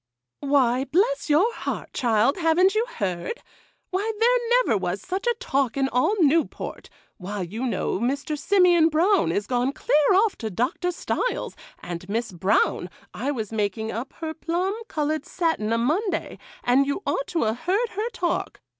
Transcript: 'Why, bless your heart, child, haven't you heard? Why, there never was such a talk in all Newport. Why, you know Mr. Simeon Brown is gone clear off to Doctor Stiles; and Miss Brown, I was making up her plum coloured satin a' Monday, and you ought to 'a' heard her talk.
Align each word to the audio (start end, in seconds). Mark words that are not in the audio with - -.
'Why, 0.39 0.85
bless 0.85 1.29
your 1.29 1.53
heart, 1.53 1.93
child, 1.93 2.37
haven't 2.37 2.73
you 2.73 2.87
heard? 2.95 3.43
Why, 3.91 4.11
there 4.19 4.63
never 4.65 4.75
was 4.75 4.99
such 4.99 5.27
a 5.27 5.35
talk 5.35 5.77
in 5.77 5.87
all 5.89 6.15
Newport. 6.23 6.89
Why, 7.17 7.41
you 7.43 7.67
know 7.67 7.99
Mr. 7.99 8.35
Simeon 8.35 8.89
Brown 8.89 9.31
is 9.31 9.45
gone 9.45 9.71
clear 9.73 10.11
off 10.15 10.35
to 10.39 10.49
Doctor 10.49 10.89
Stiles; 10.91 11.55
and 11.83 12.09
Miss 12.09 12.31
Brown, 12.31 12.89
I 13.13 13.29
was 13.29 13.51
making 13.53 13.91
up 13.91 14.13
her 14.13 14.33
plum 14.33 14.73
coloured 14.87 15.23
satin 15.27 15.71
a' 15.71 15.77
Monday, 15.77 16.39
and 16.63 16.87
you 16.87 17.03
ought 17.05 17.27
to 17.27 17.43
'a' 17.43 17.53
heard 17.53 17.89
her 17.89 18.09
talk. 18.09 18.59